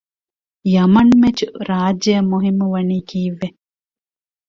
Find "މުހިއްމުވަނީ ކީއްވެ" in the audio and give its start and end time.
2.31-3.47